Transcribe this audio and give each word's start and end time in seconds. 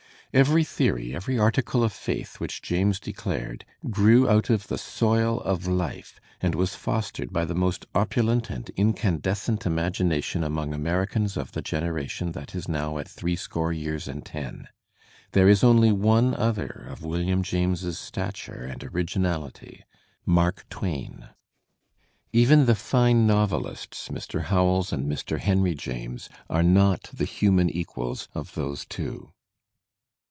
Every 0.33 0.63
theory, 0.63 1.13
every 1.13 1.37
article 1.37 1.83
of 1.83 1.91
faith 1.91 2.39
which 2.39 2.61
James 2.61 3.01
declared, 3.01 3.65
grew 3.89 4.29
out 4.29 4.49
of 4.49 4.67
the 4.69 4.77
so3 4.77 5.41
of 5.41 5.67
life 5.67 6.21
and 6.39 6.55
was 6.55 6.73
fostered 6.73 7.33
by 7.33 7.43
the 7.43 7.53
most 7.53 7.85
opulent 7.93 8.49
and 8.49 8.69
incandescent 8.77 9.65
imagination 9.65 10.41
among 10.41 10.73
Americans 10.73 11.35
of 11.35 11.51
the 11.51 11.61
generation 11.61 12.31
that 12.31 12.55
is 12.55 12.69
now 12.69 12.97
at 12.97 13.09
three 13.09 13.35
score 13.35 13.73
years 13.73 14.07
and 14.07 14.25
ten. 14.25 14.69
There 15.33 15.49
is 15.49 15.65
only 15.65 15.91
one 15.91 16.33
other 16.33 16.87
of 16.89 17.03
William 17.03 17.43
James's 17.43 17.99
stature 17.99 18.63
and' 18.63 18.81
originality— 18.85 19.83
Mark 20.25 20.63
Twain, 20.69 21.27
Even 22.31 22.67
the 22.67 22.75
fine 22.75 23.27
novelists, 23.27 24.07
Mr. 24.07 24.13
Digitized 24.13 24.13
by 24.13 24.15
Google 24.15 24.39
298 24.39 24.39
THE 24.39 24.39
SPIRIT 24.39 24.39
OF 24.39 24.39
AMERICAN 24.39 24.39
LITERATURE 24.39 24.55
Howells 24.55 24.93
and 24.93 25.11
Mr. 25.11 25.39
Heniy 25.39 25.75
James, 25.77 26.29
are 26.49 26.63
not 26.63 27.09
the 27.13 27.25
human 27.25 27.69
equals 27.69 28.29
of 28.33 28.53
those 28.53 28.85
two. 28.85 29.33